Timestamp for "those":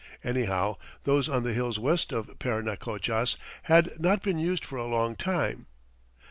1.03-1.29